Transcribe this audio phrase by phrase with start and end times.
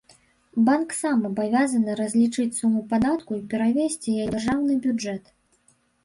[0.67, 5.29] Банк сам абавязаны разлічыць суму падатку і перавесці яе ў дзяржаўны бюджэт.